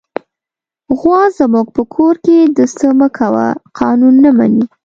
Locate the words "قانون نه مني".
3.79-4.63